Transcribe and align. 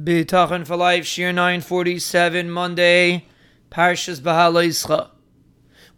Bitachon 0.00 0.66
for 0.66 0.74
Life, 0.74 1.04
Shiur 1.04 1.34
947, 1.34 2.50
Monday, 2.50 3.26
Parshas 3.70 4.20
Bahalaischa. 4.20 5.10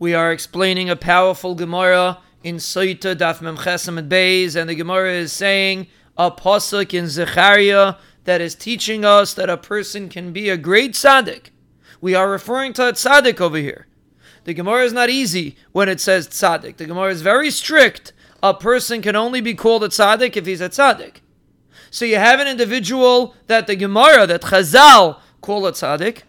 We 0.00 0.12
are 0.14 0.32
explaining 0.32 0.90
a 0.90 0.96
powerful 0.96 1.54
Gemara 1.54 2.18
in 2.42 2.56
Sotah 2.56 3.14
Daf 3.14 3.40
Mem 3.40 3.56
Chesam 3.56 4.08
Beis, 4.08 4.56
and 4.56 4.68
the 4.68 4.74
Gemara 4.74 5.12
is 5.12 5.32
saying 5.32 5.86
a 6.18 6.28
pasuk 6.28 6.92
in 6.92 7.06
Zechariah 7.06 7.94
that 8.24 8.40
is 8.40 8.56
teaching 8.56 9.04
us 9.04 9.32
that 9.34 9.48
a 9.48 9.56
person 9.56 10.08
can 10.08 10.32
be 10.32 10.48
a 10.50 10.56
great 10.56 10.94
tzaddik. 10.94 11.50
We 12.00 12.16
are 12.16 12.28
referring 12.28 12.72
to 12.72 12.88
a 12.88 12.92
tzaddik 12.94 13.40
over 13.40 13.58
here. 13.58 13.86
The 14.42 14.54
Gemara 14.54 14.82
is 14.82 14.92
not 14.92 15.08
easy 15.08 15.56
when 15.70 15.88
it 15.88 16.00
says 16.00 16.26
tzaddik. 16.26 16.78
The 16.78 16.86
Gemara 16.86 17.12
is 17.12 17.22
very 17.22 17.52
strict. 17.52 18.12
A 18.42 18.54
person 18.54 19.02
can 19.02 19.14
only 19.14 19.40
be 19.40 19.54
called 19.54 19.84
a 19.84 19.88
tzaddik 19.88 20.36
if 20.36 20.46
he's 20.46 20.60
a 20.60 20.68
tzaddik. 20.68 21.20
So 21.90 22.04
you 22.04 22.16
have 22.16 22.40
an 22.40 22.48
individual 22.48 23.34
that 23.46 23.66
the 23.66 23.76
Gemara, 23.76 24.26
that 24.26 24.42
Chazal 24.42 25.20
call 25.40 25.66
a 25.66 25.72
tzaddik, 25.72 26.22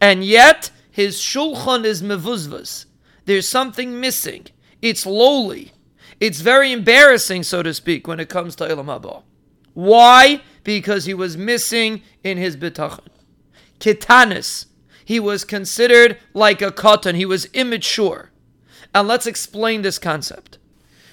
and 0.00 0.24
yet 0.24 0.70
his 0.90 1.18
shulchan 1.18 1.84
is 1.84 2.02
mevuzvas. 2.02 2.86
There's 3.24 3.48
something 3.48 4.00
missing. 4.00 4.46
It's 4.80 5.06
lowly. 5.06 5.72
It's 6.20 6.40
very 6.40 6.72
embarrassing, 6.72 7.44
so 7.44 7.62
to 7.62 7.72
speak, 7.72 8.06
when 8.06 8.20
it 8.20 8.28
comes 8.28 8.56
to 8.56 8.64
Olam 8.64 8.86
Haba. 8.86 9.22
Why? 9.74 10.42
Because 10.64 11.04
he 11.04 11.14
was 11.14 11.36
missing 11.36 12.02
in 12.22 12.38
his 12.38 12.56
bitachon. 12.56 13.08
Kitanis. 13.80 14.66
He 15.04 15.18
was 15.18 15.44
considered 15.44 16.18
like 16.34 16.62
a 16.62 16.70
katan. 16.70 17.14
He 17.14 17.24
was 17.24 17.46
immature. 17.46 18.30
And 18.94 19.08
let's 19.08 19.26
explain 19.26 19.82
this 19.82 19.98
concept. 19.98 20.58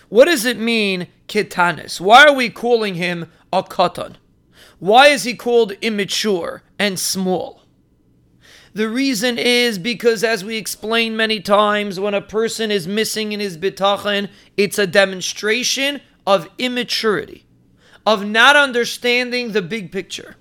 What 0.10 0.26
does 0.26 0.46
it 0.46 0.60
mean, 0.60 1.08
kitanis? 1.30 2.02
Why 2.02 2.26
are 2.26 2.34
we 2.34 2.50
calling 2.50 2.96
him 2.96 3.32
a 3.54 3.64
katan? 3.64 4.16
Why 4.80 5.08
is 5.08 5.24
he 5.24 5.36
called 5.36 5.74
immature 5.82 6.64
and 6.78 7.00
small? 7.00 7.62
The 8.74 8.90
reason 8.90 9.38
is 9.38 9.80
because, 9.80 10.24
as 10.24 10.46
we 10.46 10.58
explained 10.58 11.18
many 11.18 11.40
times, 11.40 12.00
when 12.00 12.14
a 12.14 12.22
person 12.22 12.72
is 12.72 12.88
missing 12.88 13.32
in 13.32 13.40
his 13.40 13.58
bitachon, 13.58 14.30
it's 14.58 14.78
a 14.78 14.88
demonstration 14.88 16.02
of 16.26 16.48
immaturity, 16.58 17.46
of 18.06 18.26
not 18.26 18.56
understanding 18.56 19.52
the 19.52 19.62
big 19.62 19.92
picture. 19.92 20.36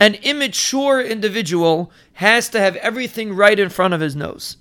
An 0.00 0.14
immature 0.16 1.00
individual 1.00 1.92
has 2.14 2.48
to 2.50 2.60
have 2.60 2.76
everything 2.76 3.32
right 3.32 3.58
in 3.58 3.68
front 3.68 3.94
of 3.94 4.00
his 4.00 4.16
nose. 4.16 4.56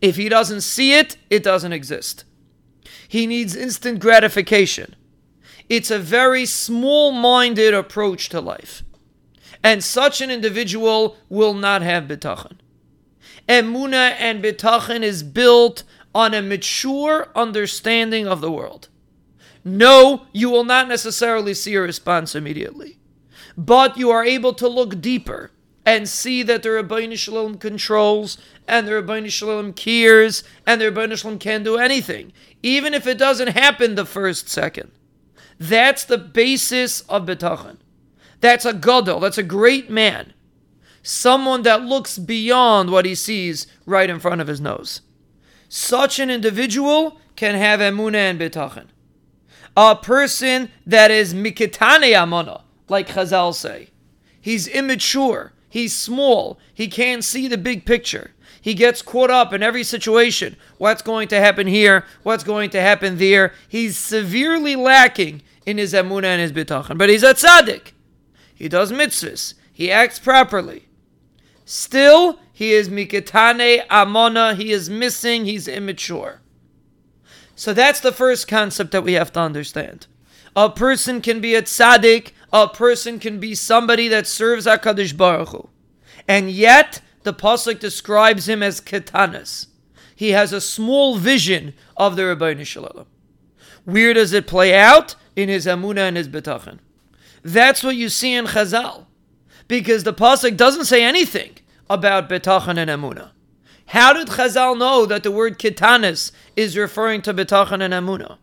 If 0.00 0.16
he 0.16 0.28
doesn't 0.28 0.62
see 0.62 0.94
it, 0.94 1.16
it 1.28 1.42
doesn't 1.42 1.72
exist. 1.72 2.24
He 3.08 3.26
needs 3.26 3.56
instant 3.56 4.00
gratification. 4.00 4.96
It's 5.68 5.90
a 5.90 5.98
very 5.98 6.46
small 6.46 7.12
minded 7.12 7.74
approach 7.74 8.28
to 8.30 8.40
life. 8.40 8.82
And 9.62 9.84
such 9.84 10.20
an 10.20 10.30
individual 10.30 11.16
will 11.28 11.54
not 11.54 11.82
have 11.82 12.04
bitachon. 12.04 12.58
Emuna 13.48 14.14
and 14.18 14.42
bitachon 14.42 15.02
is 15.02 15.22
built 15.22 15.82
on 16.14 16.34
a 16.34 16.42
mature 16.42 17.28
understanding 17.34 18.26
of 18.26 18.40
the 18.40 18.50
world. 18.50 18.88
No, 19.64 20.26
you 20.32 20.50
will 20.50 20.64
not 20.64 20.88
necessarily 20.88 21.54
see 21.54 21.74
a 21.74 21.82
response 21.82 22.34
immediately, 22.34 22.98
but 23.56 23.96
you 23.96 24.10
are 24.10 24.24
able 24.24 24.54
to 24.54 24.68
look 24.68 25.00
deeper 25.00 25.50
and 25.90 26.08
see 26.08 26.44
that 26.44 26.62
the 26.62 26.68
Ribbono 26.68 27.18
Shel 27.18 27.34
Olam 27.34 27.58
controls 27.58 28.38
and 28.68 28.86
the 28.86 28.92
Ribbono 28.92 29.28
Shel 29.28 29.48
Olam 29.48 29.74
cares 29.74 30.44
and 30.64 30.80
the 30.80 30.84
Ribbono 30.84 31.18
Shel 31.18 31.32
Olam 31.32 31.40
can 31.40 31.64
do 31.64 31.78
anything, 31.78 32.32
even 32.62 32.94
if 32.94 33.08
it 33.08 33.18
doesn't 33.18 33.48
happen 33.48 33.96
the 33.96 34.06
first 34.06 34.48
second. 34.48 34.92
That's 35.58 36.04
the 36.04 36.16
basis 36.16 37.00
of 37.02 37.26
bitachon. 37.26 37.78
That's 38.40 38.64
a 38.64 38.72
gadol. 38.72 39.18
That's 39.18 39.36
a 39.36 39.42
great 39.42 39.90
man. 39.90 40.32
Someone 41.02 41.62
that 41.62 41.82
looks 41.82 42.18
beyond 42.18 42.90
what 42.90 43.04
he 43.04 43.16
sees 43.16 43.66
right 43.84 44.08
in 44.08 44.20
front 44.20 44.40
of 44.40 44.46
his 44.46 44.60
nose. 44.60 45.00
Such 45.68 46.20
an 46.20 46.30
individual 46.30 47.20
can 47.34 47.56
have 47.56 47.80
emuna 47.80 48.14
and 48.14 48.40
bitachon. 48.40 48.86
A 49.76 49.96
person 49.96 50.70
that 50.86 51.10
is 51.10 51.34
mikitane 51.34 52.14
amona, 52.14 52.62
like 52.88 53.08
Chazal 53.08 53.52
say. 53.52 53.88
He's 54.40 54.68
immature. 54.68 55.52
He's 55.70 55.94
small. 55.94 56.58
He 56.74 56.88
can't 56.88 57.24
see 57.24 57.48
the 57.48 57.56
big 57.56 57.86
picture. 57.86 58.32
He 58.60 58.74
gets 58.74 59.00
caught 59.00 59.30
up 59.30 59.52
in 59.54 59.62
every 59.62 59.84
situation. 59.84 60.56
What's 60.76 61.00
going 61.00 61.28
to 61.28 61.40
happen 61.40 61.66
here? 61.66 62.04
What's 62.24 62.44
going 62.44 62.70
to 62.70 62.80
happen 62.80 63.16
there? 63.16 63.54
He's 63.68 63.96
severely 63.96 64.76
lacking 64.76 65.42
in 65.64 65.78
his 65.78 65.94
emunah 65.94 66.24
and 66.24 66.42
his 66.42 66.52
bitachon. 66.52 66.98
But 66.98 67.08
he's 67.08 67.22
a 67.22 67.32
tzaddik. 67.32 67.92
He 68.54 68.68
does 68.68 68.92
mitzvahs. 68.92 69.54
He 69.72 69.90
acts 69.90 70.18
properly. 70.18 70.88
Still, 71.64 72.40
he 72.52 72.72
is 72.72 72.88
miketane 72.88 73.86
amona. 73.86 74.56
He 74.56 74.72
is 74.72 74.90
missing. 74.90 75.44
He's 75.44 75.68
immature. 75.68 76.40
So 77.54 77.72
that's 77.72 78.00
the 78.00 78.12
first 78.12 78.48
concept 78.48 78.90
that 78.90 79.04
we 79.04 79.12
have 79.12 79.32
to 79.34 79.40
understand. 79.40 80.08
A 80.56 80.68
person 80.68 81.20
can 81.20 81.40
be 81.40 81.54
a 81.54 81.62
tzaddik. 81.62 82.32
A 82.52 82.68
person 82.68 83.18
can 83.18 83.38
be 83.38 83.54
somebody 83.54 84.08
that 84.08 84.26
serves 84.26 84.66
Hakadosh 84.66 85.16
Baruch 85.16 85.48
Hu, 85.50 85.68
and 86.26 86.50
yet 86.50 87.00
the 87.22 87.32
pasuk 87.32 87.78
describes 87.78 88.48
him 88.48 88.62
as 88.62 88.80
ketanas. 88.80 89.66
He 90.16 90.30
has 90.30 90.52
a 90.52 90.60
small 90.60 91.16
vision 91.16 91.74
of 91.96 92.16
the 92.16 92.22
Ribbono 92.22 92.64
Shel 92.66 92.84
Olam. 92.84 93.06
Where 93.84 94.12
does 94.12 94.32
it 94.32 94.46
play 94.46 94.74
out? 94.74 95.16
In 95.36 95.48
his 95.48 95.64
emuna 95.64 96.08
and 96.08 96.16
his 96.16 96.28
bitachon. 96.28 96.80
That's 97.42 97.82
what 97.82 97.96
you 97.96 98.08
see 98.08 98.34
in 98.34 98.46
Chazal. 98.46 99.06
Because 99.68 100.04
the 100.04 100.12
Pasuk 100.12 100.56
doesn't 100.56 100.84
say 100.84 101.02
anything 101.02 101.56
about 101.88 102.28
bitachon 102.28 102.76
and 102.76 102.90
emuna. 102.90 103.30
How 103.86 104.12
did 104.12 104.28
Chazal 104.28 104.76
know 104.78 105.06
that 105.06 105.22
the 105.22 105.30
word 105.30 105.58
kitanis 105.58 106.32
is 106.56 106.76
referring 106.76 107.22
to 107.22 107.32
bitachon 107.32 107.82
and 107.82 107.94
emuna? 107.94 108.38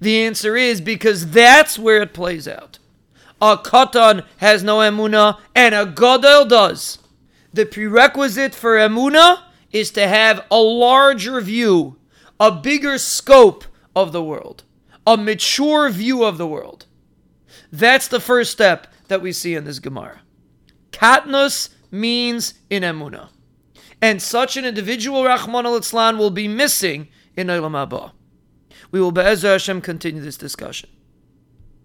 The 0.00 0.22
answer 0.22 0.56
is 0.56 0.80
because 0.80 1.30
that's 1.30 1.78
where 1.78 2.02
it 2.02 2.14
plays 2.14 2.48
out. 2.48 2.78
A 3.40 3.58
katan 3.58 4.24
has 4.38 4.62
no 4.62 4.78
emuna, 4.78 5.38
and 5.54 5.74
a 5.74 5.84
gadol 5.86 6.46
does. 6.46 6.98
The 7.52 7.66
prerequisite 7.66 8.54
for 8.54 8.76
emuna 8.76 9.42
is 9.72 9.90
to 9.92 10.08
have 10.08 10.44
a 10.50 10.58
larger 10.58 11.40
view, 11.40 11.96
a 12.40 12.50
bigger 12.50 12.98
scope 12.98 13.64
of 13.94 14.12
the 14.12 14.22
world, 14.22 14.64
a 15.06 15.16
mature 15.16 15.90
view 15.90 16.24
of 16.24 16.38
the 16.38 16.46
world. 16.46 16.86
That's 17.70 18.08
the 18.08 18.20
first 18.20 18.52
step 18.52 18.86
that 19.08 19.20
we 19.20 19.32
see 19.32 19.54
in 19.54 19.64
this 19.64 19.78
Gemara. 19.78 20.20
Katnus 20.90 21.70
means 21.90 22.54
in 22.70 22.82
emuna. 22.82 23.28
And 24.00 24.20
such 24.20 24.56
an 24.56 24.64
individual, 24.64 25.24
Rahman 25.24 25.66
al 25.66 25.80
will 26.16 26.30
be 26.30 26.48
missing 26.48 27.08
in 27.36 27.48
Olam 27.48 27.72
Haba. 27.72 28.12
We 28.90 29.00
will, 29.00 29.12
Be'ezra 29.12 29.52
Hashem, 29.52 29.80
continue 29.80 30.22
this 30.22 30.36
discussion. 30.36 30.90